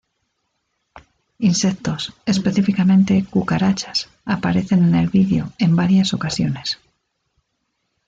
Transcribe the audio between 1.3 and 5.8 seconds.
Insectos, específicamente cucarachas, aparecen en el video en